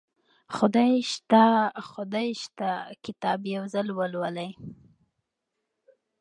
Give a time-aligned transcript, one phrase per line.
[0.57, 1.45] خدای شته
[1.89, 2.69] خدای شته
[3.05, 4.51] کتاب یو ځل ولولئ